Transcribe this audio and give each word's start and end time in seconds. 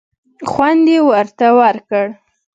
خوند 0.51 0.85
یې 0.93 0.99
ورته 1.11 1.47
ورکړ. 1.59 2.05